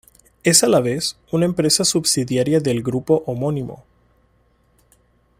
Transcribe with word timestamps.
Es 0.43 0.63
a 0.63 0.67
la 0.67 0.79
vez, 0.79 1.17
una 1.29 1.45
empresa 1.45 1.85
subsidiaria 1.85 2.59
del 2.59 2.81
grupo 2.81 3.21
homónimo. 3.27 3.85